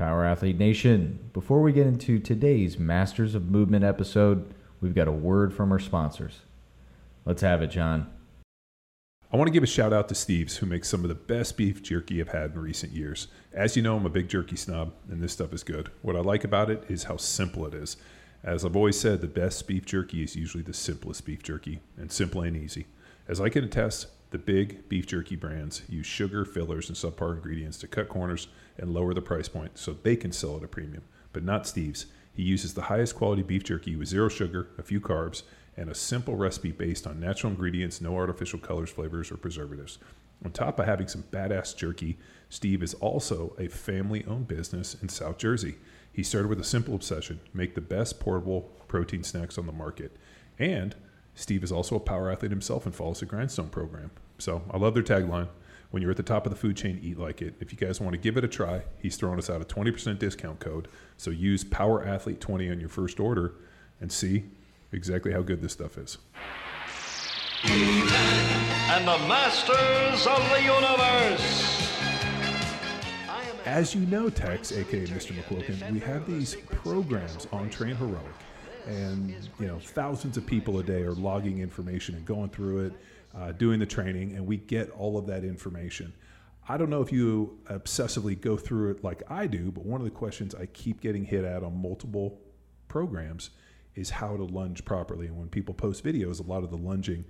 Power 0.00 0.24
Athlete 0.24 0.56
Nation. 0.56 1.28
Before 1.34 1.60
we 1.60 1.74
get 1.74 1.86
into 1.86 2.18
today's 2.18 2.78
Masters 2.78 3.34
of 3.34 3.50
Movement 3.50 3.84
episode, 3.84 4.54
we've 4.80 4.94
got 4.94 5.08
a 5.08 5.12
word 5.12 5.52
from 5.52 5.70
our 5.70 5.78
sponsors. 5.78 6.38
Let's 7.26 7.42
have 7.42 7.60
it, 7.60 7.66
John. 7.66 8.10
I 9.30 9.36
want 9.36 9.48
to 9.48 9.52
give 9.52 9.62
a 9.62 9.66
shout 9.66 9.92
out 9.92 10.08
to 10.08 10.14
Steve's, 10.14 10.56
who 10.56 10.64
makes 10.64 10.88
some 10.88 11.02
of 11.04 11.08
the 11.08 11.14
best 11.14 11.58
beef 11.58 11.82
jerky 11.82 12.18
I've 12.18 12.30
had 12.30 12.52
in 12.52 12.60
recent 12.60 12.92
years. 12.92 13.28
As 13.52 13.76
you 13.76 13.82
know, 13.82 13.94
I'm 13.94 14.06
a 14.06 14.08
big 14.08 14.30
jerky 14.30 14.56
snob, 14.56 14.94
and 15.10 15.22
this 15.22 15.34
stuff 15.34 15.52
is 15.52 15.62
good. 15.62 15.90
What 16.00 16.16
I 16.16 16.20
like 16.20 16.44
about 16.44 16.70
it 16.70 16.82
is 16.88 17.04
how 17.04 17.18
simple 17.18 17.66
it 17.66 17.74
is. 17.74 17.98
As 18.42 18.64
I've 18.64 18.76
always 18.76 18.98
said, 18.98 19.20
the 19.20 19.26
best 19.26 19.68
beef 19.68 19.84
jerky 19.84 20.22
is 20.22 20.34
usually 20.34 20.62
the 20.62 20.72
simplest 20.72 21.26
beef 21.26 21.42
jerky, 21.42 21.80
and 21.98 22.10
simple 22.10 22.40
and 22.40 22.56
easy. 22.56 22.86
As 23.28 23.38
I 23.38 23.50
can 23.50 23.64
attest, 23.64 24.06
the 24.30 24.38
big 24.38 24.88
beef 24.88 25.06
jerky 25.06 25.36
brands 25.36 25.82
use 25.88 26.06
sugar, 26.06 26.44
fillers, 26.44 26.88
and 26.88 26.96
subpar 26.96 27.34
ingredients 27.34 27.78
to 27.78 27.88
cut 27.88 28.08
corners 28.08 28.48
and 28.78 28.94
lower 28.94 29.12
the 29.12 29.22
price 29.22 29.48
point 29.48 29.76
so 29.76 29.92
they 29.92 30.16
can 30.16 30.32
sell 30.32 30.56
at 30.56 30.64
a 30.64 30.68
premium, 30.68 31.02
but 31.32 31.44
not 31.44 31.66
Steve's. 31.66 32.06
He 32.32 32.42
uses 32.42 32.74
the 32.74 32.82
highest 32.82 33.16
quality 33.16 33.42
beef 33.42 33.64
jerky 33.64 33.96
with 33.96 34.08
zero 34.08 34.28
sugar, 34.28 34.68
a 34.78 34.82
few 34.82 35.00
carbs, 35.00 35.42
and 35.76 35.90
a 35.90 35.94
simple 35.94 36.36
recipe 36.36 36.70
based 36.70 37.06
on 37.06 37.18
natural 37.18 37.50
ingredients, 37.50 38.00
no 38.00 38.14
artificial 38.14 38.58
colors, 38.58 38.90
flavors, 38.90 39.30
or 39.30 39.36
preservatives. 39.36 39.98
On 40.44 40.50
top 40.50 40.78
of 40.78 40.86
having 40.86 41.08
some 41.08 41.24
badass 41.30 41.76
jerky, 41.76 42.16
Steve 42.48 42.82
is 42.82 42.94
also 42.94 43.54
a 43.58 43.68
family 43.68 44.24
owned 44.26 44.48
business 44.48 44.96
in 45.02 45.08
South 45.08 45.38
Jersey. 45.38 45.76
He 46.12 46.22
started 46.22 46.48
with 46.48 46.60
a 46.60 46.64
simple 46.64 46.94
obsession 46.94 47.40
make 47.52 47.74
the 47.74 47.80
best 47.80 48.20
portable 48.20 48.70
protein 48.88 49.22
snacks 49.22 49.58
on 49.58 49.66
the 49.66 49.72
market. 49.72 50.16
And 50.58 50.94
Steve 51.34 51.64
is 51.64 51.72
also 51.72 51.96
a 51.96 52.00
power 52.00 52.30
athlete 52.30 52.50
himself 52.50 52.86
and 52.86 52.94
follows 52.94 53.20
the 53.20 53.26
Grindstone 53.26 53.68
program. 53.68 54.10
So 54.38 54.62
I 54.70 54.76
love 54.78 54.94
their 54.94 55.02
tagline. 55.02 55.48
When 55.90 56.02
you're 56.02 56.10
at 56.12 56.16
the 56.16 56.22
top 56.22 56.46
of 56.46 56.50
the 56.50 56.56
food 56.58 56.76
chain, 56.76 57.00
eat 57.02 57.18
like 57.18 57.42
it. 57.42 57.54
If 57.58 57.72
you 57.72 57.78
guys 57.78 58.00
want 58.00 58.12
to 58.12 58.18
give 58.18 58.36
it 58.36 58.44
a 58.44 58.48
try, 58.48 58.82
he's 59.00 59.16
throwing 59.16 59.38
us 59.38 59.50
out 59.50 59.60
a 59.60 59.64
20% 59.64 60.18
discount 60.18 60.60
code. 60.60 60.86
So 61.16 61.30
use 61.30 61.64
Power 61.64 62.04
Athlete 62.06 62.40
20 62.40 62.70
on 62.70 62.78
your 62.78 62.88
first 62.88 63.18
order 63.18 63.54
and 64.00 64.12
see 64.12 64.44
exactly 64.92 65.32
how 65.32 65.42
good 65.42 65.60
this 65.62 65.72
stuff 65.72 65.98
is. 65.98 66.18
and 67.64 69.06
the 69.06 69.18
masters 69.28 70.26
of 70.26 70.48
the 70.50 70.62
universe. 70.62 71.88
As 73.66 73.94
you 73.94 74.00
know, 74.06 74.30
Tex, 74.30 74.72
aka 74.72 75.06
Mr. 75.06 75.32
McQuilkin, 75.32 75.92
we 75.92 76.00
have 76.00 76.26
these 76.26 76.56
programs 76.70 77.46
on 77.52 77.68
Train 77.68 77.94
Heroic, 77.94 78.24
and 78.86 79.34
you 79.58 79.66
know 79.66 79.78
thousands 79.78 80.36
of 80.36 80.46
people 80.46 80.78
a 80.78 80.82
day 80.82 81.02
are 81.02 81.12
logging 81.12 81.58
information 81.58 82.14
and 82.14 82.24
going 82.24 82.50
through 82.50 82.86
it, 82.86 82.92
uh, 83.36 83.52
doing 83.52 83.78
the 83.78 83.86
training, 83.86 84.36
and 84.36 84.46
we 84.46 84.56
get 84.56 84.90
all 84.90 85.18
of 85.18 85.26
that 85.26 85.44
information. 85.44 86.12
I 86.68 86.76
don't 86.76 86.90
know 86.90 87.02
if 87.02 87.10
you 87.10 87.58
obsessively 87.66 88.40
go 88.40 88.56
through 88.56 88.92
it 88.92 89.02
like 89.02 89.22
I 89.28 89.46
do, 89.46 89.70
but 89.72 89.84
one 89.84 90.00
of 90.00 90.04
the 90.04 90.10
questions 90.12 90.54
I 90.54 90.66
keep 90.66 91.00
getting 91.00 91.24
hit 91.24 91.44
at 91.44 91.62
on 91.62 91.80
multiple 91.80 92.38
programs 92.86 93.50
is 93.96 94.10
how 94.10 94.36
to 94.36 94.44
lunge 94.44 94.84
properly. 94.84 95.26
And 95.26 95.36
when 95.36 95.48
people 95.48 95.74
post 95.74 96.04
videos, 96.04 96.38
a 96.38 96.44
lot 96.48 96.62
of 96.62 96.70
the 96.70 96.76
lunging, 96.76 97.24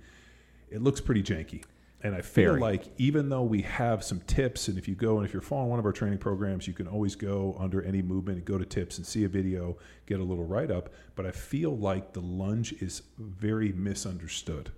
it 0.69 0.81
looks 0.81 1.01
pretty 1.01 1.23
janky. 1.23 1.63
And 2.03 2.15
I 2.15 2.21
feel 2.21 2.51
Very. 2.51 2.61
like 2.61 2.85
even 2.97 3.29
though 3.29 3.43
we 3.43 3.61
have 3.61 4.03
some 4.03 4.21
tips, 4.21 4.67
and 4.67 4.77
if 4.77 4.87
you 4.87 4.95
go 4.95 5.17
and 5.17 5.25
if 5.25 5.33
you're 5.33 5.41
following 5.41 5.69
one 5.69 5.79
of 5.79 5.85
our 5.85 5.91
training 5.91 6.17
programs, 6.17 6.67
you 6.67 6.73
can 6.73 6.87
always 6.87 7.15
go 7.15 7.55
under 7.59 7.83
any 7.83 8.01
movement 8.01 8.37
and 8.37 8.45
go 8.45 8.57
to 8.57 8.65
tips 8.65 8.97
and 8.97 9.05
see 9.05 9.23
a 9.23 9.29
video, 9.29 9.77
get 10.07 10.19
a 10.19 10.23
little 10.23 10.45
write 10.45 10.71
up. 10.71 10.89
But 11.15 11.25
I 11.25 11.31
feel 11.31 11.77
like 11.77 12.13
the 12.13 12.21
lunge 12.21 12.73
is 12.81 13.03
very 13.19 13.71
misunderstood. 13.73 14.71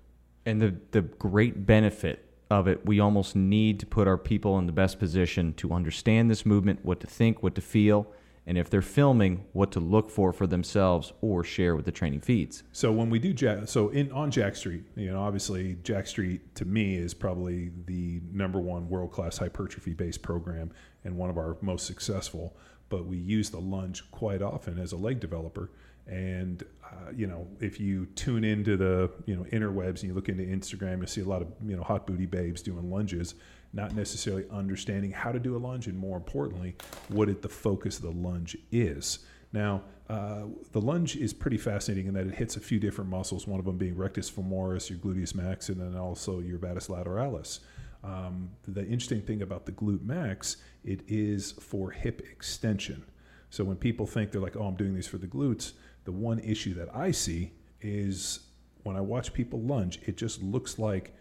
And 0.46 0.62
the, 0.62 0.76
the 0.92 1.02
great 1.02 1.66
benefit 1.66 2.26
of 2.52 2.68
it, 2.68 2.86
we 2.86 3.00
almost 3.00 3.36
need 3.36 3.80
to 3.80 3.86
put 3.86 4.08
our 4.08 4.18
people 4.18 4.60
in 4.60 4.66
the 4.66 4.74
best 4.74 5.00
position 5.00 5.54
to 5.56 5.72
understand 5.72 6.30
this 6.30 6.46
movement, 6.46 6.84
what 6.84 7.00
to 7.00 7.08
think, 7.08 7.42
what 7.42 7.56
to 7.56 7.62
feel, 7.62 8.08
and 8.46 8.58
if 8.58 8.70
they're 8.70 8.82
filming, 8.82 9.46
what 9.54 9.72
to 9.72 9.80
look 9.80 10.10
for 10.10 10.34
for 10.34 10.46
themselves 10.46 11.14
or 11.22 11.44
share 11.44 11.76
with 11.76 11.86
the 11.86 11.92
training 11.92 12.22
feeds. 12.22 12.64
So 12.72 12.92
when 12.92 13.10
we 13.10 13.20
do 13.20 13.34
Jack, 13.34 13.68
so 13.68 13.90
in 13.90 14.12
on 14.12 14.32
Jacked 14.32 14.58
Street, 14.58 14.84
you 14.96 15.12
know, 15.12 15.22
obviously 15.22 15.78
Jacked 15.84 16.10
Street 16.10 16.56
to 16.56 16.66
me 16.66 16.96
is 16.96 17.14
probably 17.14 17.72
the 17.86 18.22
number 18.32 18.60
one 18.60 18.90
world 18.90 19.12
class 19.12 19.38
hypertrophy 19.38 19.94
based 19.94 20.22
program 20.22 20.72
and 21.04 21.18
one 21.18 21.30
of 21.30 21.38
our 21.38 21.58
most 21.62 21.86
successful. 21.86 22.56
But 22.90 23.06
we 23.06 23.18
use 23.18 23.50
the 23.50 23.62
lunge 23.62 24.10
quite 24.12 24.42
often 24.42 24.78
as 24.78 24.92
a 24.92 24.98
leg 24.98 25.20
developer. 25.20 25.72
And 26.08 26.64
uh, 26.84 27.12
you 27.16 27.28
know, 27.28 27.48
if 27.60 27.80
you 27.80 28.06
tune 28.16 28.44
into 28.44 28.78
the 28.78 29.10
you 29.26 29.36
know 29.36 29.44
interwebs 29.46 30.02
and 30.02 30.04
you 30.04 30.14
look 30.14 30.30
into 30.30 30.44
Instagram, 30.44 30.98
you'll 30.98 31.08
see 31.08 31.22
a 31.22 31.26
lot 31.26 31.42
of 31.42 31.48
you 31.66 31.76
know 31.76 31.84
hot 31.84 32.06
booty 32.06 32.26
babes 32.26 32.62
doing 32.62 32.90
lunges, 32.90 33.36
not 33.72 33.96
necessarily 33.96 34.46
understanding 34.52 35.12
how 35.12 35.32
to 35.32 35.40
do 35.40 35.56
a 35.56 35.60
lunge, 35.60 35.88
and 35.88 35.98
more 35.98 36.18
importantly, 36.18 36.76
what 37.08 37.30
it, 37.30 37.42
the 37.42 37.50
focus 37.50 37.98
of 37.98 38.04
the 38.04 38.12
lunge 38.12 38.58
is. 38.72 39.20
Now, 39.54 39.84
uh, 40.10 40.44
the 40.72 40.82
lunge 40.82 41.16
is 41.16 41.32
pretty 41.32 41.58
fascinating 41.58 42.08
in 42.08 42.14
that 42.16 42.28
it 42.28 42.36
hits 42.36 42.58
a 42.58 42.60
few 42.60 42.80
different 42.80 43.10
muscles, 43.10 43.48
one 43.48 43.60
of 43.60 43.66
them 43.66 43.78
being 43.78 43.96
rectus 43.96 44.30
femoris, 44.30 44.90
your 44.90 45.00
gluteus 45.00 45.34
max, 45.36 45.70
and 45.70 45.80
then 45.80 45.96
also 45.96 46.40
your 46.40 46.58
vastus 46.58 46.88
lateralis. 46.88 47.60
Um, 48.04 48.50
the 48.68 48.82
interesting 48.82 49.22
thing 49.22 49.42
about 49.42 49.66
the 49.66 49.72
glute 49.72 50.04
max, 50.04 50.58
it 50.84 51.02
is 51.08 51.54
for 51.54 51.92
hip 51.92 52.22
extension. 52.32 53.06
So 53.50 53.64
when 53.64 53.78
people 53.78 54.06
think 54.06 54.32
they're 54.32 54.42
like, 54.42 54.58
oh, 54.58 54.66
I'm 54.66 54.76
doing 54.76 54.96
these 54.96 55.08
for 55.08 55.20
the 55.20 55.28
glutes, 55.28 55.74
the 56.06 56.12
one 56.12 56.40
issue 56.40 56.74
that 56.76 56.96
I 56.96 57.12
see 57.12 57.54
is 57.82 58.40
when 58.84 58.96
I 58.96 59.02
watch 59.02 59.34
people 59.34 59.62
lunge, 59.62 60.00
it 60.06 60.18
just 60.18 60.42
looks 60.42 60.78
like 60.78 61.16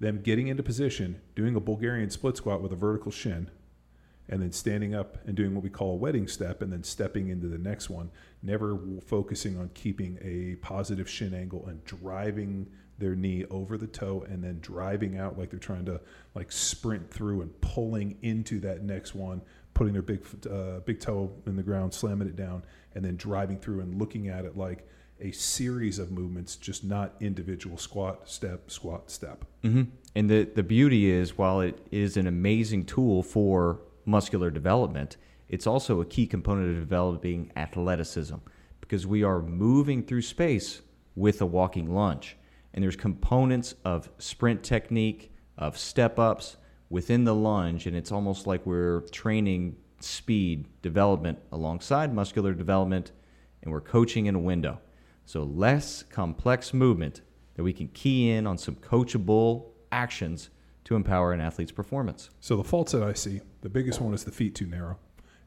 them 0.00 0.20
getting 0.20 0.48
into 0.48 0.62
position, 0.62 1.20
doing 1.34 1.56
a 1.56 1.60
Bulgarian 1.60 2.10
split 2.10 2.36
squat 2.36 2.62
with 2.62 2.72
a 2.72 2.76
vertical 2.76 3.10
shin, 3.10 3.50
and 4.28 4.42
then 4.42 4.52
standing 4.52 4.94
up 4.94 5.18
and 5.26 5.34
doing 5.34 5.54
what 5.54 5.64
we 5.64 5.70
call 5.70 5.92
a 5.92 5.96
wedding 5.96 6.28
step 6.28 6.60
and 6.60 6.72
then 6.72 6.84
stepping 6.84 7.28
into 7.28 7.48
the 7.48 7.58
next 7.58 7.88
one, 7.88 8.10
never 8.42 8.78
focusing 9.06 9.58
on 9.58 9.70
keeping 9.74 10.18
a 10.22 10.56
positive 10.56 11.08
shin 11.08 11.32
angle 11.32 11.66
and 11.66 11.82
driving 11.84 12.66
their 12.98 13.14
knee 13.14 13.44
over 13.50 13.78
the 13.78 13.86
toe 13.86 14.26
and 14.28 14.42
then 14.42 14.58
driving 14.60 15.16
out 15.16 15.38
like 15.38 15.50
they're 15.50 15.58
trying 15.58 15.84
to 15.84 16.00
like 16.34 16.50
sprint 16.52 17.10
through 17.10 17.40
and 17.40 17.60
pulling 17.60 18.18
into 18.22 18.60
that 18.60 18.82
next 18.82 19.14
one, 19.14 19.40
putting 19.78 19.92
their 19.92 20.02
big 20.02 20.20
uh, 20.50 20.80
big 20.80 20.98
toe 20.98 21.30
in 21.46 21.54
the 21.54 21.62
ground, 21.62 21.94
slamming 21.94 22.26
it 22.26 22.34
down, 22.34 22.64
and 22.96 23.04
then 23.04 23.14
driving 23.14 23.56
through 23.56 23.80
and 23.80 23.96
looking 23.96 24.28
at 24.28 24.44
it 24.44 24.56
like 24.56 24.84
a 25.20 25.30
series 25.30 26.00
of 26.00 26.10
movements, 26.10 26.56
just 26.56 26.82
not 26.82 27.14
individual 27.20 27.78
squat, 27.78 28.28
step, 28.28 28.70
squat, 28.70 29.08
step. 29.08 29.44
hmm 29.62 29.84
And 30.16 30.28
the, 30.28 30.48
the 30.52 30.64
beauty 30.64 31.08
is, 31.08 31.38
while 31.38 31.60
it 31.60 31.78
is 31.92 32.16
an 32.16 32.26
amazing 32.26 32.86
tool 32.86 33.22
for 33.22 33.80
muscular 34.04 34.50
development, 34.50 35.16
it's 35.48 35.66
also 35.66 36.00
a 36.00 36.04
key 36.04 36.26
component 36.26 36.70
of 36.70 36.80
developing 36.80 37.52
athleticism 37.54 38.36
because 38.80 39.06
we 39.06 39.22
are 39.22 39.40
moving 39.40 40.02
through 40.02 40.22
space 40.22 40.82
with 41.14 41.40
a 41.40 41.46
walking 41.46 41.94
lunge. 41.94 42.36
And 42.74 42.82
there's 42.82 42.96
components 42.96 43.76
of 43.84 44.10
sprint 44.18 44.64
technique, 44.64 45.32
of 45.56 45.78
step 45.78 46.18
ups 46.18 46.56
within 46.90 47.24
the 47.24 47.34
lunge, 47.34 47.86
and 47.86 47.96
it's 47.96 48.12
almost 48.12 48.46
like 48.46 48.64
we're 48.64 49.02
training 49.12 49.76
speed 50.00 50.66
development 50.82 51.38
alongside 51.52 52.14
muscular 52.14 52.54
development, 52.54 53.12
and 53.62 53.72
we're 53.72 53.80
coaching 53.80 54.26
in 54.26 54.34
a 54.34 54.40
window. 54.40 54.80
So, 55.26 55.42
less 55.42 56.02
complex 56.02 56.72
movement 56.72 57.20
that 57.54 57.62
we 57.64 57.72
can 57.72 57.88
key 57.88 58.30
in 58.30 58.46
on 58.46 58.56
some 58.56 58.76
coachable 58.76 59.66
actions 59.90 60.50
to 60.84 60.96
empower 60.96 61.32
an 61.32 61.40
athlete's 61.40 61.72
performance. 61.72 62.30
So 62.40 62.56
the 62.56 62.64
faults 62.64 62.92
that 62.92 63.02
I 63.02 63.12
see, 63.12 63.42
the 63.60 63.68
biggest 63.68 64.00
one 64.00 64.14
is 64.14 64.24
the 64.24 64.30
feet 64.30 64.54
too 64.54 64.66
narrow. 64.66 64.98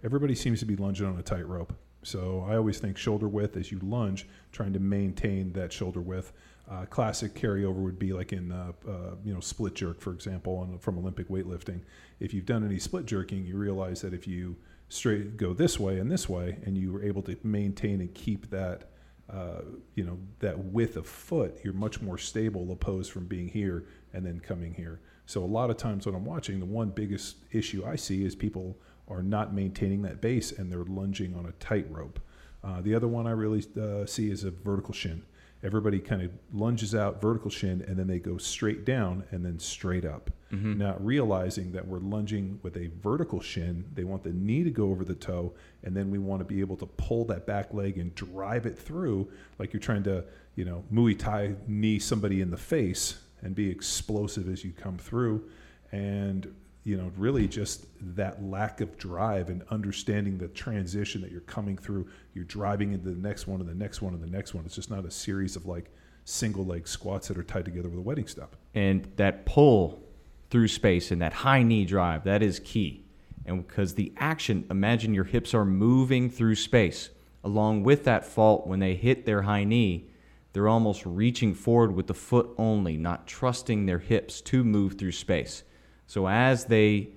Everybody 0.03 0.35
seems 0.35 0.59
to 0.59 0.65
be 0.65 0.75
lunging 0.75 1.07
on 1.07 1.17
a 1.17 1.23
tightrope. 1.23 1.73
So 2.03 2.45
I 2.47 2.55
always 2.55 2.79
think 2.79 2.97
shoulder 2.97 3.27
width 3.27 3.57
as 3.57 3.71
you 3.71 3.79
lunge, 3.83 4.27
trying 4.51 4.73
to 4.73 4.79
maintain 4.79 5.53
that 5.53 5.71
shoulder 5.71 6.01
width. 6.01 6.33
Uh, 6.69 6.85
classic 6.85 7.33
carryover 7.33 7.75
would 7.75 7.99
be 7.99 8.13
like 8.13 8.31
in 8.31 8.51
uh, 8.51 8.71
uh, 8.87 9.15
you 9.23 9.33
know 9.33 9.39
split 9.39 9.75
jerk, 9.75 9.99
for 9.99 10.13
example, 10.13 10.57
on, 10.57 10.77
from 10.79 10.97
Olympic 10.97 11.27
weightlifting. 11.27 11.81
If 12.19 12.33
you've 12.33 12.45
done 12.45 12.65
any 12.65 12.79
split 12.79 13.05
jerking, 13.05 13.45
you 13.45 13.57
realize 13.57 14.01
that 14.01 14.13
if 14.13 14.27
you 14.27 14.55
straight 14.89 15.37
go 15.37 15.53
this 15.53 15.79
way 15.79 15.99
and 15.99 16.09
this 16.09 16.29
way, 16.29 16.57
and 16.65 16.77
you 16.77 16.91
were 16.91 17.03
able 17.03 17.21
to 17.23 17.35
maintain 17.43 17.99
and 17.99 18.13
keep 18.13 18.49
that 18.51 18.89
uh, 19.31 19.61
you 19.95 20.03
know 20.03 20.17
that 20.39 20.57
width 20.57 20.97
of 20.97 21.07
foot, 21.07 21.59
you're 21.63 21.73
much 21.73 22.01
more 22.01 22.17
stable 22.17 22.71
opposed 22.71 23.11
from 23.11 23.25
being 23.25 23.47
here 23.47 23.85
and 24.13 24.25
then 24.25 24.39
coming 24.39 24.73
here. 24.73 25.01
So 25.25 25.43
a 25.43 25.45
lot 25.45 25.69
of 25.69 25.77
times 25.77 26.05
when 26.05 26.15
I'm 26.15 26.25
watching, 26.25 26.59
the 26.59 26.65
one 26.65 26.89
biggest 26.89 27.37
issue 27.51 27.85
I 27.85 27.95
see 27.95 28.25
is 28.25 28.35
people 28.35 28.77
are 29.11 29.23
not 29.23 29.53
maintaining 29.53 30.01
that 30.03 30.21
base 30.21 30.51
and 30.51 30.71
they're 30.71 30.85
lunging 30.85 31.35
on 31.35 31.45
a 31.45 31.51
tightrope. 31.53 32.19
Uh, 32.63 32.79
the 32.81 32.95
other 32.95 33.07
one 33.07 33.27
I 33.27 33.31
really 33.31 33.63
uh, 33.79 34.05
see 34.05 34.29
is 34.31 34.43
a 34.43 34.51
vertical 34.51 34.93
shin. 34.93 35.23
Everybody 35.63 35.99
kind 35.99 36.23
of 36.23 36.31
lunges 36.53 36.95
out 36.95 37.21
vertical 37.21 37.51
shin 37.51 37.83
and 37.87 37.97
then 37.97 38.07
they 38.07 38.17
go 38.19 38.37
straight 38.37 38.83
down 38.85 39.23
and 39.31 39.45
then 39.45 39.59
straight 39.59 40.05
up, 40.05 40.31
not 40.79 41.03
realizing 41.05 41.71
that 41.73 41.87
we're 41.87 41.99
lunging 41.99 42.59
with 42.63 42.75
a 42.77 42.89
vertical 43.01 43.39
shin. 43.39 43.85
They 43.93 44.03
want 44.03 44.23
the 44.23 44.33
knee 44.33 44.63
to 44.63 44.69
go 44.71 44.89
over 44.89 45.05
the 45.05 45.15
toe, 45.15 45.53
and 45.83 45.95
then 45.95 46.11
we 46.11 46.17
want 46.17 46.41
to 46.41 46.45
be 46.45 46.59
able 46.61 46.77
to 46.77 46.85
pull 46.85 47.25
that 47.25 47.45
back 47.45 47.73
leg 47.73 47.97
and 47.97 48.13
drive 48.15 48.65
it 48.65 48.77
through, 48.77 49.29
like 49.59 49.71
you're 49.71 49.79
trying 49.79 50.03
to, 50.03 50.25
you 50.55 50.65
know, 50.65 50.83
Muay 50.91 51.17
Thai 51.17 51.55
knee 51.67 51.99
somebody 51.99 52.41
in 52.41 52.49
the 52.51 52.57
face 52.57 53.19
and 53.41 53.55
be 53.55 53.69
explosive 53.69 54.49
as 54.49 54.65
you 54.65 54.71
come 54.71 54.97
through. 54.97 55.47
And 55.91 56.53
you 56.83 56.97
know, 56.97 57.11
really 57.15 57.47
just 57.47 57.85
that 58.15 58.43
lack 58.43 58.81
of 58.81 58.97
drive 58.97 59.49
and 59.49 59.63
understanding 59.69 60.37
the 60.37 60.47
transition 60.47 61.21
that 61.21 61.31
you're 61.31 61.41
coming 61.41 61.77
through. 61.77 62.07
You're 62.33 62.45
driving 62.45 62.93
into 62.93 63.09
the 63.09 63.15
next 63.15 63.45
one 63.45 63.61
and 63.61 63.69
the 63.69 63.75
next 63.75 64.01
one 64.01 64.13
and 64.13 64.23
the 64.23 64.29
next 64.29 64.53
one. 64.53 64.65
It's 64.65 64.75
just 64.75 64.89
not 64.89 65.05
a 65.05 65.11
series 65.11 65.55
of 65.55 65.65
like 65.67 65.91
single 66.25 66.65
leg 66.65 66.87
squats 66.87 67.27
that 67.27 67.37
are 67.37 67.43
tied 67.43 67.65
together 67.65 67.89
with 67.89 67.99
a 67.99 68.01
wedding 68.01 68.27
step. 68.27 68.55
And 68.73 69.11
that 69.17 69.45
pull 69.45 70.01
through 70.49 70.69
space 70.69 71.11
and 71.11 71.21
that 71.21 71.33
high 71.33 71.61
knee 71.61 71.85
drive, 71.85 72.23
that 72.23 72.41
is 72.41 72.59
key. 72.59 73.05
And 73.45 73.65
because 73.65 73.95
the 73.95 74.13
action, 74.17 74.65
imagine 74.69 75.13
your 75.13 75.23
hips 75.23 75.53
are 75.53 75.65
moving 75.65 76.29
through 76.29 76.55
space. 76.55 77.09
Along 77.43 77.83
with 77.83 78.03
that 78.05 78.25
fault, 78.25 78.67
when 78.67 78.79
they 78.79 78.95
hit 78.95 79.25
their 79.25 79.43
high 79.43 79.63
knee, 79.63 80.09
they're 80.53 80.67
almost 80.67 81.05
reaching 81.05 81.53
forward 81.53 81.95
with 81.95 82.07
the 82.07 82.13
foot 82.13 82.49
only, 82.57 82.97
not 82.97 83.27
trusting 83.27 83.85
their 83.85 83.99
hips 83.99 84.41
to 84.41 84.63
move 84.63 84.97
through 84.97 85.13
space. 85.13 85.63
So 86.11 86.27
as 86.27 86.65
they 86.65 87.11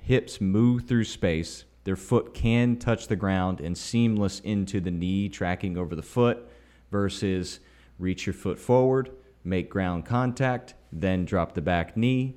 hips 0.00 0.40
move 0.40 0.84
through 0.86 1.02
space, 1.02 1.64
their 1.82 1.96
foot 1.96 2.32
can 2.32 2.76
touch 2.76 3.08
the 3.08 3.16
ground 3.16 3.60
and 3.60 3.76
seamless 3.76 4.38
into 4.38 4.78
the 4.78 4.92
knee, 4.92 5.28
tracking 5.28 5.76
over 5.76 5.96
the 5.96 6.02
foot, 6.04 6.48
versus 6.92 7.58
reach 7.98 8.24
your 8.24 8.34
foot 8.34 8.60
forward, 8.60 9.10
make 9.42 9.68
ground 9.68 10.06
contact, 10.06 10.74
then 10.92 11.24
drop 11.24 11.54
the 11.54 11.60
back 11.60 11.96
knee. 11.96 12.36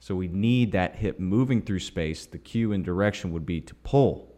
So 0.00 0.16
we 0.16 0.26
need 0.26 0.72
that 0.72 0.96
hip 0.96 1.20
moving 1.20 1.62
through 1.62 1.78
space. 1.78 2.26
The 2.26 2.38
cue 2.38 2.72
and 2.72 2.84
direction 2.84 3.30
would 3.30 3.46
be 3.46 3.60
to 3.60 3.76
pull 3.76 4.34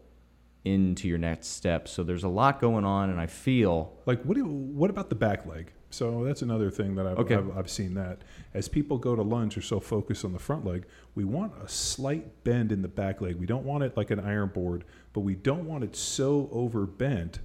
into 0.65 1.07
your 1.07 1.17
next 1.17 1.47
step. 1.47 1.87
So 1.87 2.03
there's 2.03 2.25
a 2.25 2.29
lot 2.29 2.61
going 2.61 2.85
on, 2.85 3.09
and 3.09 3.19
I 3.19 3.25
feel 3.25 3.97
Like, 4.05 4.21
what 4.21 4.37
do 4.37 4.45
what 4.45 4.91
about 4.91 5.09
the 5.09 5.15
back 5.15 5.47
leg? 5.47 5.71
So 5.97 6.23
that's 6.23 6.43
another 6.43 6.69
thing 6.69 6.93
that 6.95 7.07
I've, 7.07 7.17
Okay. 7.17 7.33
I've, 7.33 7.57
I've 7.57 7.69
seen 7.71 7.95
that 7.95 8.21
as 8.53 8.67
people 8.67 8.99
go 8.99 9.15
to 9.15 9.23
lunge, 9.23 9.55
they're 9.55 9.63
so 9.63 9.79
focused 9.79 10.23
on 10.23 10.31
the 10.31 10.37
front 10.39 10.63
leg. 10.63 10.85
We 11.15 11.23
want 11.23 11.53
a 11.59 11.67
slight 11.67 12.43
bend 12.43 12.71
in 12.71 12.83
the 12.83 12.87
back 12.87 13.19
leg. 13.19 13.37
We 13.37 13.47
don't 13.47 13.65
want 13.65 13.83
it 13.83 13.97
like 13.97 14.11
an 14.11 14.19
iron 14.19 14.49
board, 14.49 14.85
but 15.13 15.21
we 15.21 15.33
don't 15.33 15.65
want 15.65 15.83
it 15.83 15.95
so 15.95 16.49
overbent 16.53 17.39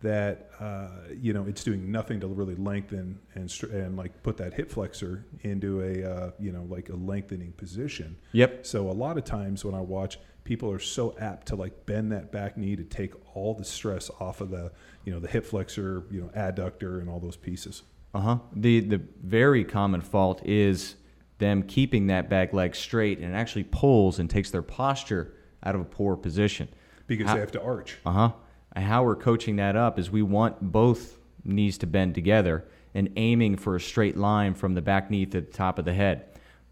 that 0.00 0.50
uh, 0.58 0.88
you 1.16 1.32
know 1.32 1.44
it's 1.46 1.62
doing 1.62 1.92
nothing 1.92 2.18
to 2.18 2.26
really 2.26 2.56
lengthen 2.56 3.20
and 3.36 3.48
str- 3.48 3.66
and 3.66 3.96
like 3.96 4.20
put 4.24 4.36
that 4.36 4.52
hip 4.52 4.68
flexor 4.68 5.24
into 5.42 5.80
a 5.80 6.02
uh, 6.04 6.30
you 6.40 6.50
know 6.50 6.64
like 6.68 6.88
a 6.88 6.96
lengthening 6.96 7.52
position. 7.52 8.16
Yep. 8.32 8.66
So 8.66 8.90
a 8.90 8.92
lot 8.92 9.16
of 9.16 9.24
times 9.24 9.64
when 9.64 9.76
I 9.76 9.80
watch, 9.80 10.18
people 10.42 10.72
are 10.72 10.80
so 10.80 11.14
apt 11.20 11.46
to 11.48 11.54
like 11.54 11.86
bend 11.86 12.10
that 12.10 12.32
back 12.32 12.56
knee 12.56 12.74
to 12.74 12.82
take 12.82 13.14
all 13.36 13.54
the 13.54 13.64
stress 13.64 14.10
off 14.18 14.40
of 14.40 14.50
the 14.50 14.72
you 15.04 15.12
know 15.12 15.20
the 15.20 15.28
hip 15.28 15.46
flexor, 15.46 16.02
you 16.10 16.20
know 16.20 16.30
adductor, 16.36 17.00
and 17.00 17.08
all 17.08 17.20
those 17.20 17.36
pieces. 17.36 17.84
Uh 18.14 18.20
huh. 18.20 18.38
The 18.54 18.80
the 18.80 19.00
very 19.22 19.64
common 19.64 20.00
fault 20.00 20.42
is 20.44 20.96
them 21.38 21.62
keeping 21.62 22.06
that 22.08 22.28
back 22.30 22.52
leg 22.52 22.74
straight 22.74 23.18
and 23.18 23.34
actually 23.34 23.64
pulls 23.64 24.18
and 24.18 24.28
takes 24.30 24.50
their 24.50 24.62
posture 24.62 25.34
out 25.64 25.74
of 25.74 25.80
a 25.80 25.84
poor 25.84 26.16
position. 26.16 26.68
because 27.06 27.26
How- 27.26 27.34
they 27.34 27.40
have 27.40 27.52
to 27.52 27.62
arch. 27.62 27.98
Uh 28.06 28.12
huh. 28.12 28.32
And 28.74 28.84
how 28.84 29.04
we're 29.04 29.16
coaching 29.16 29.56
that 29.56 29.76
up 29.76 29.98
is 29.98 30.10
we 30.10 30.22
want 30.22 30.72
both 30.72 31.18
knees 31.44 31.76
to 31.78 31.86
bend 31.86 32.14
together 32.14 32.64
and 32.94 33.10
aiming 33.16 33.56
for 33.56 33.76
a 33.76 33.80
straight 33.80 34.16
line 34.16 34.54
from 34.54 34.74
the 34.74 34.80
back 34.82 35.10
knee 35.10 35.26
to 35.26 35.40
the 35.40 35.46
top 35.46 35.78
of 35.78 35.84
the 35.84 35.92
head. 35.92 36.24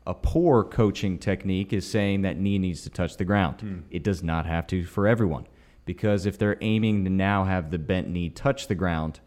A 0.07 0.15
poor 0.15 0.65
coaching 0.65 1.19
technique 1.19 1.73
is 1.75 1.87
saying 1.87 2.23
that 2.23 2.39
knee 2.39 2.59
needs 2.59 2.83
to 2.83 2.91
touch 2.91 3.17
the 3.19 3.25
ground. 3.25 3.85
It 3.91 4.03
does 4.03 4.23
not 4.23 4.47
have 4.47 4.67
to 4.69 4.85
for 4.85 5.07
everyone 5.07 5.47
because 5.85 6.25
if 6.27 6.39
they're 6.39 6.57
aiming 6.63 7.05
to 7.05 7.11
now 7.11 7.45
have 7.45 7.71
the 7.71 7.79
bent 7.79 8.09
knee 8.09 8.31
touch 8.31 8.67
the 8.69 8.75
ground 8.75 9.21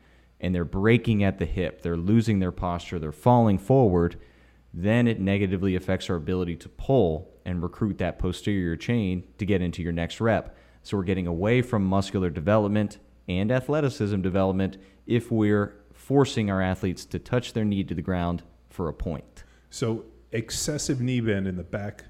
and 0.44 0.54
they're 0.54 0.66
breaking 0.66 1.24
at 1.24 1.40
the 1.40 1.46
hip, 1.46 1.82
they're 1.82 1.98
losing 1.98 2.40
their 2.40 2.52
posture, 2.52 3.00
they're 3.00 3.14
falling 3.14 3.58
forward, 3.58 4.20
then 4.74 5.08
it 5.08 5.20
negatively 5.20 5.74
affects 5.76 6.10
our 6.10 6.18
ability 6.18 6.58
to 6.58 6.68
pull 6.68 7.32
and 7.46 7.64
recruit 7.64 7.98
that 7.98 8.20
posterior 8.20 8.76
chain 8.76 9.24
to 9.38 9.46
get 9.46 9.62
into 9.62 9.82
your 9.82 9.94
next 9.94 10.20
rep. 10.20 10.56
So 10.84 10.98
we're 10.98 11.04
getting 11.04 11.28
away 11.28 11.62
from 11.62 11.86
muscular 11.86 12.30
development 12.30 12.98
and 13.30 13.54
athleticism 13.54 14.20
development 14.20 14.78
if 15.08 15.32
we're 15.32 15.76
forcing 15.94 16.52
our 16.52 16.62
athletes 16.62 17.06
to 17.06 17.20
touch 17.20 17.54
their 17.54 17.64
knee 17.64 17.86
to 17.86 17.96
the 17.96 18.02
ground 18.02 18.44
for 18.70 18.90
a 18.90 18.94
point. 18.94 19.46
So 19.70 20.04
excessive 20.34 21.00
knee 21.00 21.22
bend 21.22 21.48
in 21.48 21.56
the 21.56 21.64
back, 21.64 22.04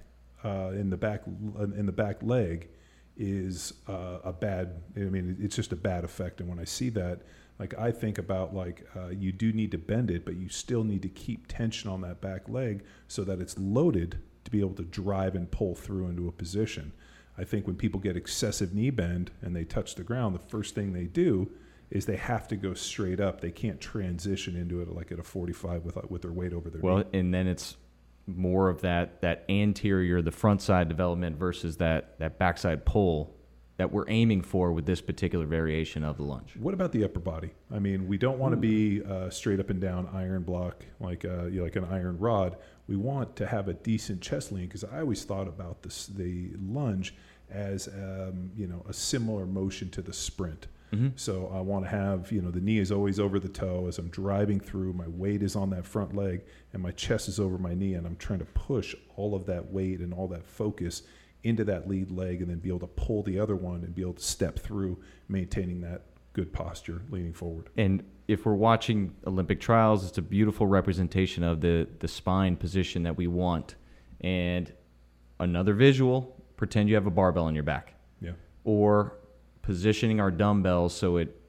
uh, 0.44 0.72
in 0.74 0.90
the 0.90 0.98
back, 0.98 1.22
in 1.28 1.86
the 1.86 1.92
back 1.92 2.24
leg, 2.24 2.70
is 3.16 3.74
uh, 3.88 4.20
a 4.24 4.34
bad. 4.34 4.82
I 4.96 5.02
mean, 5.02 5.38
it's 5.40 5.56
just 5.56 5.72
a 5.72 5.76
bad 5.76 6.04
effect. 6.04 6.40
And 6.40 6.50
when 6.50 6.58
I 6.58 6.64
see 6.64 6.90
that, 6.90 7.22
like 7.60 7.78
I 7.78 7.92
think 7.92 8.18
about 8.18 8.54
like 8.54 8.88
uh, 8.96 9.10
you 9.10 9.32
do 9.32 9.54
need 9.54 9.72
to 9.72 9.78
bend 9.78 10.10
it, 10.12 10.26
but 10.26 10.36
you 10.36 10.50
still 10.50 10.84
need 10.84 11.02
to 11.04 11.10
keep 11.10 11.48
tension 11.48 11.90
on 11.90 12.02
that 12.02 12.22
back 12.22 12.50
leg 12.50 12.84
so 13.08 13.24
that 13.24 13.40
it's 13.40 13.58
loaded 13.58 14.20
to 14.44 14.52
be 14.52 14.60
able 14.60 14.74
to 14.76 14.84
drive 14.84 15.36
and 15.36 15.50
pull 15.50 15.76
through 15.76 16.08
into 16.08 16.28
a 16.28 16.32
position. 16.32 16.94
I 17.38 17.44
think 17.44 17.66
when 17.66 17.76
people 17.76 18.00
get 18.00 18.16
excessive 18.16 18.74
knee 18.74 18.90
bend 18.90 19.32
and 19.42 19.56
they 19.56 19.64
touch 19.64 19.96
the 19.96 20.04
ground, 20.04 20.36
the 20.36 20.40
first 20.40 20.76
thing 20.76 20.94
they 20.94 21.06
do 21.06 21.52
is 21.90 22.06
they 22.06 22.16
have 22.16 22.48
to 22.48 22.56
go 22.56 22.74
straight 22.74 23.20
up. 23.20 23.42
They 23.42 23.52
can't 23.52 23.80
transition 23.80 24.56
into 24.56 24.82
it 24.82 24.90
like 24.90 25.12
at 25.12 25.20
a 25.20 25.24
45 25.24 25.84
with 25.84 25.98
with 26.10 26.24
their 26.24 26.32
weight 26.32 26.54
over 26.54 26.70
their 26.70 26.82
knee. 26.82 26.88
Well, 26.88 27.04
and 27.14 27.34
then 27.34 27.48
it's 27.48 27.78
more 28.26 28.70
of 28.70 28.82
that 28.82 29.22
that 29.22 29.46
anterior, 29.50 30.22
the 30.22 30.32
front 30.32 30.62
side 30.62 30.90
development 30.90 31.38
versus 31.38 31.78
that 31.78 32.18
that 32.20 32.40
backside 32.40 32.86
pull 32.86 33.36
that 33.78 33.92
we're 33.92 34.08
aiming 34.08 34.42
for 34.42 34.72
with 34.72 34.86
this 34.86 35.02
particular 35.02 35.46
variation 35.46 36.04
of 36.04 36.18
the 36.18 36.24
lunge. 36.24 36.56
What 36.60 36.74
about 36.74 36.92
the 36.92 37.04
upper 37.04 37.20
body? 37.20 37.52
I 37.72 37.80
mean, 37.80 38.08
we 38.08 38.18
don't 38.18 38.38
want 38.38 38.54
to 38.54 38.58
be 38.58 39.04
uh, 39.04 39.30
straight 39.30 39.60
up 39.60 39.70
and 39.70 39.82
down 39.82 40.08
iron 40.14 40.44
block 40.44 40.86
like 41.00 41.26
uh, 41.26 41.46
you 41.46 41.58
know, 41.58 41.64
like 41.64 41.76
an 41.76 41.86
iron 41.86 42.18
rod. 42.20 42.58
We 42.88 42.96
want 42.96 43.36
to 43.38 43.48
have 43.48 43.68
a 43.68 43.74
decent 43.74 44.22
chest 44.22 44.52
lean 44.52 44.66
because 44.66 44.84
I 44.84 45.00
always 45.00 45.24
thought 45.24 45.48
about 45.48 45.82
this 45.82 46.08
the 46.08 46.52
lunge 46.62 47.16
as 47.50 47.88
um, 47.88 48.52
you 48.56 48.68
know 48.68 48.86
a 48.88 48.94
similar 48.94 49.46
motion 49.46 49.90
to 49.92 50.02
the 50.02 50.14
sprint. 50.14 50.68
So 51.16 51.52
I 51.52 51.60
want 51.60 51.86
to 51.86 51.90
have 51.90 52.32
you 52.32 52.40
know 52.40 52.52
the 52.52 52.62
knee 52.62 52.78
is 52.78 52.92
always 52.92 53.20
over 53.20 53.40
the 53.40 53.50
toe 53.50 53.88
as 53.88 53.98
I'm 53.98 54.10
driving 54.10 54.60
through. 54.60 54.94
My 54.94 55.08
weight 55.08 55.42
is 55.42 55.56
on 55.56 55.72
that 55.72 55.88
front 55.88 56.16
leg 56.16 56.44
and 56.72 56.84
my 56.84 56.92
chest 56.92 57.28
is 57.28 57.40
over 57.40 57.58
my 57.58 57.74
knee, 57.74 57.96
and 57.96 58.06
I'm 58.06 58.16
trying 58.18 58.38
to 58.40 58.46
push 58.46 58.94
all 59.16 59.34
of 59.34 59.48
that 59.48 59.72
weight 59.72 60.02
and 60.02 60.14
all 60.14 60.28
that 60.28 60.46
focus 60.46 61.02
into 61.44 61.64
that 61.66 61.88
lead 61.88 62.10
leg 62.10 62.42
and 62.42 62.50
then 62.50 62.60
be 62.60 62.70
able 62.70 62.80
to 62.80 62.88
pull 62.88 63.22
the 63.24 63.40
other 63.40 63.56
one 63.56 63.84
and 63.84 63.94
be 63.94 64.02
able 64.02 64.14
to 64.14 64.24
step 64.24 64.60
through 64.60 64.98
maintaining 65.28 65.82
that 65.82 66.04
good 66.34 66.52
posture 66.52 67.02
leaning 67.10 67.34
forward. 67.34 67.70
And 67.78 68.04
if 68.28 68.46
we're 68.46 68.54
watching 68.54 69.16
Olympic 69.28 69.60
trials, 69.60 70.08
it's 70.08 70.18
a 70.18 70.22
beautiful 70.22 70.66
representation 70.68 71.44
of 71.44 71.62
the 71.62 71.88
the 72.00 72.08
spine 72.08 72.56
position 72.56 73.04
that 73.04 73.18
we 73.18 73.28
want. 73.28 73.76
And 74.22 74.72
another 75.40 75.74
visual, 75.74 76.36
pretend 76.56 76.90
you 76.90 76.96
have 76.96 77.06
a 77.06 77.12
barbell 77.12 77.46
on 77.46 77.54
your 77.56 77.64
back. 77.64 77.96
Yeah. 78.22 78.32
or 78.64 79.18
positioning 79.62 80.20
our 80.20 80.32
dumbbells 80.32 80.94
so 80.94 81.18
it 81.18 81.40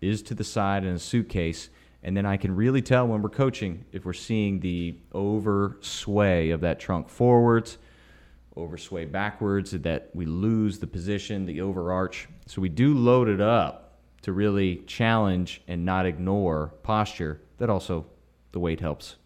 is 0.00 0.22
to 0.22 0.34
the 0.34 0.44
side 0.44 0.84
in 0.84 0.94
a 0.94 0.98
suitcase. 0.98 1.70
And 2.02 2.16
then 2.16 2.26
I 2.26 2.36
can 2.36 2.54
really 2.54 2.82
tell 2.82 3.06
when 3.06 3.22
we're 3.22 3.30
coaching 3.30 3.84
if 3.92 4.04
we're 4.04 4.12
seeing 4.12 4.60
the 4.60 4.98
over 5.12 5.78
sway 5.80 6.50
of 6.50 6.60
that 6.60 6.78
trunk 6.78 7.08
forwards, 7.08 7.78
over 8.56 8.78
sway 8.78 9.04
backwards, 9.04 9.72
that 9.72 10.10
we 10.14 10.24
lose 10.24 10.78
the 10.78 10.86
position, 10.86 11.46
the 11.46 11.60
overarch. 11.60 12.28
So 12.46 12.62
we 12.62 12.68
do 12.68 12.94
load 12.94 13.28
it 13.28 13.40
up 13.40 13.98
to 14.22 14.32
really 14.32 14.76
challenge 14.86 15.62
and 15.68 15.84
not 15.84 16.06
ignore 16.06 16.74
posture. 16.82 17.40
That 17.58 17.70
also, 17.70 18.06
the 18.52 18.58
weight 18.58 18.80
helps 18.80 19.16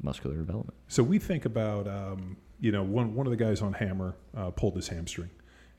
muscular 0.00 0.36
development. 0.36 0.74
So 0.88 1.02
we 1.02 1.18
think 1.18 1.44
about, 1.44 1.88
um, 1.88 2.36
you 2.60 2.72
know, 2.72 2.82
one, 2.82 3.14
one 3.14 3.26
of 3.26 3.30
the 3.30 3.36
guys 3.36 3.60
on 3.60 3.72
Hammer 3.72 4.14
uh, 4.36 4.50
pulled 4.50 4.76
his 4.76 4.88
hamstring. 4.88 5.30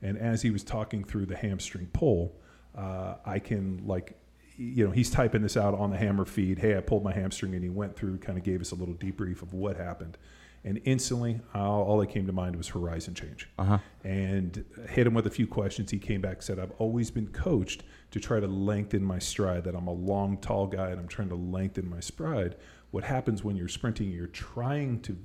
And 0.02 0.18
as 0.18 0.42
he 0.42 0.50
was 0.50 0.62
talking 0.62 1.02
through 1.02 1.26
the 1.26 1.36
hamstring 1.36 1.88
pull, 1.92 2.36
uh, 2.76 3.14
I 3.24 3.38
can, 3.38 3.82
like, 3.86 4.16
you 4.56 4.84
know, 4.84 4.90
he's 4.90 5.10
typing 5.10 5.42
this 5.42 5.56
out 5.56 5.74
on 5.74 5.90
the 5.90 5.96
Hammer 5.96 6.24
feed. 6.24 6.58
Hey, 6.58 6.76
I 6.76 6.80
pulled 6.80 7.02
my 7.02 7.12
hamstring. 7.12 7.54
And 7.54 7.62
he 7.62 7.70
went 7.70 7.96
through, 7.96 8.18
kind 8.18 8.36
of 8.36 8.44
gave 8.44 8.60
us 8.60 8.72
a 8.72 8.74
little 8.74 8.94
debrief 8.94 9.42
of 9.42 9.54
what 9.54 9.76
happened. 9.76 10.18
And 10.64 10.80
instantly, 10.84 11.40
all, 11.54 11.82
all 11.82 11.98
that 11.98 12.08
came 12.08 12.26
to 12.26 12.32
mind 12.32 12.56
was 12.56 12.68
horizon 12.68 13.14
change. 13.14 13.48
Uh-huh. 13.58 13.78
And 14.04 14.64
hit 14.88 15.06
him 15.06 15.14
with 15.14 15.26
a 15.26 15.30
few 15.30 15.46
questions. 15.46 15.90
He 15.90 15.98
came 15.98 16.20
back 16.20 16.42
said, 16.42 16.58
I've 16.58 16.72
always 16.78 17.10
been 17.10 17.28
coached 17.28 17.84
to 18.10 18.20
try 18.20 18.40
to 18.40 18.46
lengthen 18.46 19.04
my 19.04 19.18
stride, 19.18 19.64
that 19.64 19.74
I'm 19.74 19.86
a 19.86 19.92
long, 19.92 20.38
tall 20.38 20.66
guy 20.66 20.90
and 20.90 20.98
I'm 20.98 21.08
trying 21.08 21.28
to 21.28 21.36
lengthen 21.36 21.88
my 21.88 22.00
stride. 22.00 22.56
What 22.90 23.04
happens 23.04 23.44
when 23.44 23.56
you're 23.56 23.68
sprinting, 23.68 24.10
you're 24.10 24.26
trying 24.26 25.00
to 25.02 25.16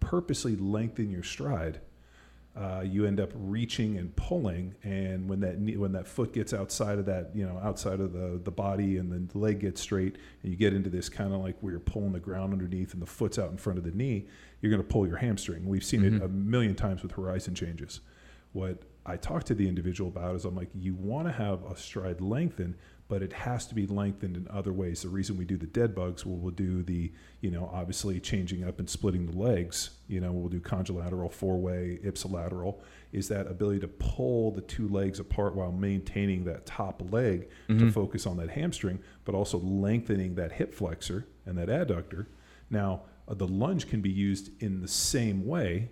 purposely 0.00 0.56
lengthen 0.56 1.10
your 1.10 1.22
stride. 1.22 1.80
Uh, 2.60 2.82
you 2.82 3.06
end 3.06 3.18
up 3.18 3.30
reaching 3.34 3.96
and 3.96 4.14
pulling, 4.16 4.74
and 4.82 5.26
when 5.26 5.40
that 5.40 5.58
knee, 5.58 5.78
when 5.78 5.92
that 5.92 6.06
foot 6.06 6.34
gets 6.34 6.52
outside 6.52 6.98
of 6.98 7.06
that, 7.06 7.30
you 7.34 7.46
know, 7.46 7.58
outside 7.62 8.00
of 8.00 8.12
the 8.12 8.38
the 8.44 8.50
body, 8.50 8.98
and 8.98 9.10
then 9.10 9.26
the 9.32 9.38
leg 9.38 9.60
gets 9.60 9.80
straight, 9.80 10.18
and 10.42 10.52
you 10.52 10.58
get 10.58 10.74
into 10.74 10.90
this 10.90 11.08
kind 11.08 11.32
of 11.32 11.40
like 11.40 11.56
where 11.62 11.70
you're 11.72 11.80
pulling 11.80 12.12
the 12.12 12.20
ground 12.20 12.52
underneath, 12.52 12.92
and 12.92 13.00
the 13.00 13.06
foot's 13.06 13.38
out 13.38 13.50
in 13.50 13.56
front 13.56 13.78
of 13.78 13.84
the 13.86 13.92
knee, 13.92 14.26
you're 14.60 14.70
going 14.70 14.82
to 14.82 14.86
pull 14.86 15.06
your 15.06 15.16
hamstring. 15.16 15.66
We've 15.66 15.82
seen 15.82 16.04
it 16.04 16.22
a 16.22 16.28
million 16.28 16.74
times 16.74 17.02
with 17.02 17.12
horizon 17.12 17.54
changes. 17.54 18.00
What 18.52 18.82
I 19.06 19.16
talk 19.16 19.44
to 19.44 19.54
the 19.54 19.66
individual 19.68 20.10
about 20.10 20.36
is 20.36 20.44
I'm 20.44 20.54
like, 20.56 20.70
you 20.74 20.94
want 20.94 21.26
to 21.26 21.32
have 21.32 21.64
a 21.64 21.76
stride 21.76 22.20
lengthen, 22.20 22.76
but 23.08 23.22
it 23.22 23.32
has 23.32 23.66
to 23.66 23.74
be 23.74 23.86
lengthened 23.86 24.36
in 24.36 24.46
other 24.50 24.72
ways. 24.72 25.02
The 25.02 25.08
reason 25.08 25.36
we 25.36 25.44
do 25.44 25.56
the 25.56 25.66
dead 25.66 25.94
bugs, 25.94 26.24
well, 26.24 26.36
we'll 26.36 26.52
do 26.52 26.82
the, 26.82 27.10
you 27.40 27.50
know, 27.50 27.68
obviously 27.72 28.20
changing 28.20 28.62
up 28.62 28.78
and 28.78 28.88
splitting 28.88 29.26
the 29.26 29.36
legs, 29.36 29.90
you 30.06 30.20
know, 30.20 30.30
we'll 30.32 30.48
do 30.48 30.60
contralateral, 30.60 31.32
four 31.32 31.58
way, 31.58 31.98
ipsilateral, 32.04 32.80
is 33.12 33.26
that 33.28 33.46
ability 33.48 33.80
to 33.80 33.88
pull 33.88 34.52
the 34.52 34.60
two 34.60 34.86
legs 34.88 35.18
apart 35.18 35.56
while 35.56 35.72
maintaining 35.72 36.44
that 36.44 36.66
top 36.66 37.02
leg 37.10 37.48
Mm-hmm. 37.68 37.86
to 37.86 37.92
focus 37.92 38.26
on 38.26 38.36
that 38.36 38.50
hamstring, 38.50 38.98
but 39.24 39.34
also 39.34 39.58
lengthening 39.58 40.34
that 40.34 40.52
hip 40.52 40.74
flexor 40.74 41.26
and 41.46 41.56
that 41.58 41.68
adductor. 41.68 42.26
Now, 42.68 43.02
uh, 43.26 43.34
the 43.34 43.46
lunge 43.46 43.88
can 43.88 44.00
be 44.00 44.10
used 44.10 44.50
in 44.62 44.80
the 44.80 44.88
same 44.88 45.46
way 45.46 45.90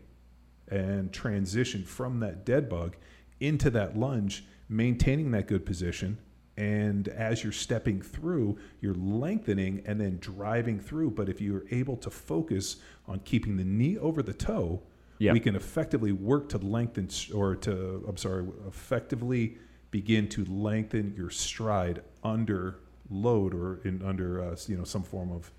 and 0.70 1.12
transition 1.12 1.84
from 1.84 2.20
that 2.20 2.44
dead 2.44 2.68
bug 2.68 2.96
into 3.40 3.70
that 3.70 3.96
lunge, 3.96 4.44
maintaining 4.68 5.30
that 5.32 5.46
good 5.46 5.64
position. 5.64 6.18
And 6.56 7.06
as 7.08 7.44
you're 7.44 7.52
stepping 7.52 8.02
through, 8.02 8.58
you're 8.80 8.94
lengthening 8.94 9.82
and 9.86 10.00
then 10.00 10.18
driving 10.20 10.80
through. 10.80 11.12
But 11.12 11.28
if 11.28 11.40
you're 11.40 11.64
able 11.70 11.96
to 11.98 12.10
focus 12.10 12.76
on 13.06 13.20
keeping 13.20 13.56
the 13.56 13.64
knee 13.64 13.96
over 13.98 14.22
the 14.22 14.32
toe, 14.32 14.82
Yeah. 15.20 15.32
we 15.32 15.40
can 15.40 15.54
effectively 15.54 16.10
work 16.12 16.48
to 16.50 16.58
lengthen 16.58 17.08
or 17.32 17.54
to, 17.56 18.04
I'm 18.08 18.16
sorry, 18.16 18.44
effectively 18.66 19.58
begin 19.92 20.28
to 20.30 20.44
lengthen 20.46 21.14
your 21.16 21.30
stride 21.30 22.02
under 22.24 22.80
load 23.10 23.54
or 23.54 23.80
in 23.84 24.02
under 24.02 24.42
uh, 24.44 24.56
you 24.66 24.76
know 24.76 24.84
some 24.84 25.02
form 25.02 25.32
of 25.32 25.50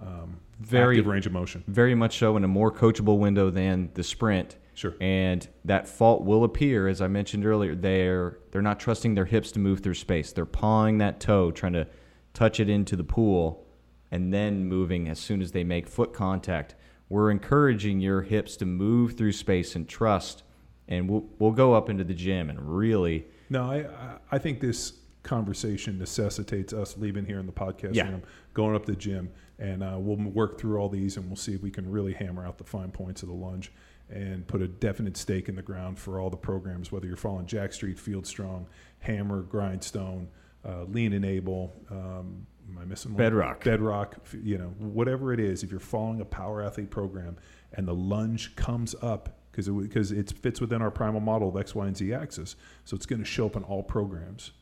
um, 0.00 0.36
Very- 0.60 1.00
range 1.00 1.26
of 1.26 1.32
motion. 1.32 1.64
very 1.68 1.94
much 1.94 2.18
so 2.18 2.36
in 2.36 2.44
a 2.44 2.48
more 2.48 2.70
coachable 2.72 3.18
window 3.18 3.50
than 3.50 3.90
the 3.94 4.02
sprint. 4.02 4.56
Sure. 4.74 4.94
And 5.00 5.46
that 5.64 5.88
fault 5.88 6.22
will 6.24 6.44
appear, 6.44 6.86
as 6.86 7.00
I 7.00 7.08
mentioned 7.08 7.46
earlier. 7.46 7.74
They're 7.74 8.38
they're 8.50 8.60
not 8.62 8.78
trusting 8.78 9.14
their 9.14 9.24
hips 9.24 9.50
to 9.52 9.58
move 9.58 9.80
through 9.80 9.94
space. 9.94 10.32
They're 10.32 10.44
pawing 10.44 10.98
that 10.98 11.18
toe, 11.18 11.50
trying 11.50 11.72
to 11.72 11.86
touch 12.34 12.60
it 12.60 12.68
into 12.68 12.94
the 12.94 13.04
pool, 13.04 13.66
and 14.10 14.32
then 14.34 14.66
moving 14.66 15.08
as 15.08 15.18
soon 15.18 15.40
as 15.40 15.52
they 15.52 15.64
make 15.64 15.88
foot 15.88 16.12
contact. 16.12 16.74
We're 17.08 17.30
encouraging 17.30 18.00
your 18.00 18.20
hips 18.22 18.56
to 18.58 18.66
move 18.66 19.16
through 19.16 19.32
space 19.32 19.76
and 19.76 19.88
trust. 19.88 20.42
And 20.88 21.08
we'll 21.08 21.24
we'll 21.38 21.52
go 21.52 21.72
up 21.72 21.88
into 21.88 22.04
the 22.04 22.14
gym 22.14 22.50
and 22.50 22.60
really 22.60 23.24
No, 23.48 23.70
I 23.70 23.76
I- 23.78 24.18
I 24.32 24.38
think 24.38 24.60
this 24.60 24.92
conversation 25.26 25.98
necessitates 25.98 26.72
us 26.72 26.96
leaving 26.96 27.26
here 27.26 27.38
in 27.38 27.46
the 27.46 27.52
podcast 27.52 27.94
Yeah. 27.94 28.08
room, 28.10 28.22
going 28.54 28.74
up 28.74 28.86
to 28.86 28.92
the 28.92 28.98
gym, 28.98 29.30
and 29.58 29.82
uh, 29.82 29.96
we'll 29.98 30.16
work 30.30 30.58
through 30.58 30.78
all 30.78 30.88
these, 30.88 31.16
and 31.18 31.26
we'll 31.26 31.36
see 31.36 31.54
if 31.54 31.62
we 31.62 31.70
can 31.70 31.90
really 31.90 32.14
hammer 32.14 32.46
out 32.46 32.56
the 32.58 32.64
fine 32.64 32.90
points 32.90 33.22
of 33.22 33.28
the 33.28 33.34
lunge 33.34 33.72
and 34.08 34.46
put 34.46 34.62
a 34.62 34.68
definite 34.68 35.16
stake 35.16 35.48
in 35.48 35.56
the 35.56 35.62
ground 35.62 35.98
for 35.98 36.20
all 36.20 36.30
the 36.30 36.36
programs, 36.36 36.92
whether 36.92 37.06
you're 37.06 37.16
following 37.16 37.44
Jacked 37.46 37.74
Street, 37.74 37.98
Field 37.98 38.26
Strong, 38.26 38.66
Hammer, 39.00 39.42
Grindstone, 39.42 40.28
uh, 40.64 40.84
Lean 40.84 41.12
Enable. 41.12 41.72
Um, 41.90 42.46
am 42.70 42.78
I 42.80 42.84
missing 42.84 43.12
one? 43.12 43.18
Bedrock. 43.18 43.64
Bedrock. 43.64 44.16
You 44.40 44.58
know, 44.58 44.68
whatever 44.78 45.32
it 45.32 45.40
is, 45.40 45.62
if 45.64 45.70
you're 45.72 45.80
following 45.80 46.20
a 46.20 46.24
power 46.24 46.62
athlete 46.62 46.90
program 46.90 47.36
and 47.72 47.86
the 47.88 47.94
lunge 47.94 48.54
comes 48.56 48.94
up 49.02 49.40
because 49.50 49.66
it, 49.68 49.72
because 49.72 50.12
it 50.12 50.32
fits 50.38 50.60
within 50.60 50.82
our 50.82 50.90
primal 50.90 51.20
model 51.20 51.48
of 51.48 51.56
X, 51.56 51.74
Y, 51.74 51.86
and 51.86 51.96
Z 51.96 52.12
axis, 52.12 52.54
so 52.84 52.94
it's 52.94 53.06
going 53.06 53.18
to 53.20 53.24
show 53.24 53.46
up 53.46 53.56
in 53.56 53.64
all 53.64 53.82
programs 53.82 54.52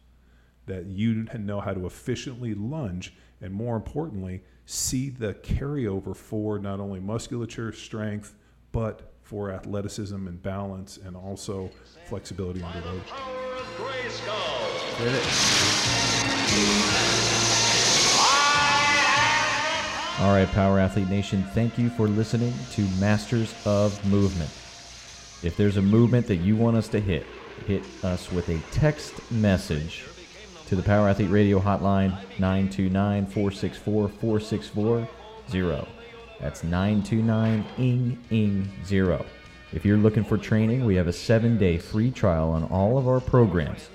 that 0.66 0.86
you 0.86 1.26
know 1.38 1.60
how 1.60 1.72
to 1.72 1.86
efficiently 1.86 2.54
lunge 2.54 3.14
and 3.40 3.52
more 3.52 3.76
importantly 3.76 4.42
see 4.66 5.10
the 5.10 5.34
carryover 5.34 6.16
for 6.16 6.58
not 6.58 6.80
only 6.80 7.00
musculature 7.00 7.72
strength 7.72 8.34
but 8.72 9.12
for 9.22 9.50
athleticism 9.50 10.26
and 10.26 10.42
balance 10.42 10.98
and 10.98 11.16
also 11.16 11.70
flexibility 12.06 12.62
under 12.62 12.80
load 12.80 13.06
Power 13.06 13.54
of 13.54 13.66
Grayskull. 13.76 14.54
All 20.20 20.32
right, 20.32 20.48
Power 20.48 20.78
Athlete 20.78 21.08
Nation, 21.08 21.42
thank 21.54 21.76
you 21.76 21.90
for 21.90 22.06
listening 22.06 22.54
to 22.72 22.82
Masters 23.00 23.52
of 23.66 24.02
Movement. 24.06 24.50
If 25.42 25.56
there's 25.56 25.76
a 25.76 25.82
movement 25.82 26.28
that 26.28 26.36
you 26.36 26.54
want 26.54 26.76
us 26.76 26.86
to 26.88 27.00
hit, 27.00 27.26
hit 27.66 27.82
us 28.04 28.30
with 28.30 28.48
a 28.48 28.60
text 28.70 29.12
message 29.32 30.04
to 30.68 30.76
the 30.76 30.82
Power 30.82 31.08
Athlete 31.08 31.30
Radio 31.30 31.58
hotline 31.60 32.10
929 32.38 33.26
464 33.26 34.08
4640. 34.08 35.88
That's 36.40 36.64
929 36.64 37.64
ing 37.78 38.18
ing 38.30 38.72
0. 38.84 39.24
If 39.72 39.84
you're 39.84 39.96
looking 39.96 40.22
for 40.24 40.36
training, 40.38 40.84
we 40.84 40.94
have 40.96 41.06
a 41.08 41.12
seven 41.12 41.56
day 41.58 41.78
free 41.78 42.10
trial 42.10 42.50
on 42.50 42.64
all 42.64 42.98
of 42.98 43.06
our 43.08 43.20
programs. 43.20 43.88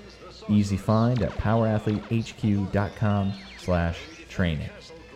Easy 0.48 0.76
find 0.76 1.22
at 1.22 1.30
powerathletehq.com 1.32 3.32
slash 3.58 3.98
training. 4.28 4.70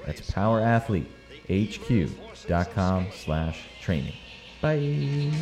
That's 0.06 0.30
powerathletehq.com 0.30 3.06
slash 3.12 3.60
training. 3.80 4.14
Bye. 4.60 5.32